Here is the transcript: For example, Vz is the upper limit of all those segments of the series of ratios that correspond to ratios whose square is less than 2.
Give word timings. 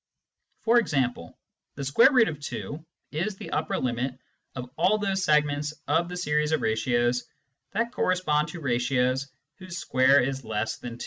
For 0.61 0.79
example, 0.79 1.37
Vz 1.77 2.83
is 3.11 3.35
the 3.35 3.51
upper 3.51 3.77
limit 3.77 4.17
of 4.55 4.67
all 4.75 4.97
those 4.97 5.23
segments 5.23 5.73
of 5.87 6.09
the 6.09 6.17
series 6.17 6.51
of 6.51 6.61
ratios 6.63 7.27
that 7.73 7.91
correspond 7.91 8.47
to 8.49 8.61
ratios 8.61 9.27
whose 9.59 9.77
square 9.77 10.19
is 10.19 10.43
less 10.43 10.77
than 10.77 10.97
2. 10.97 10.99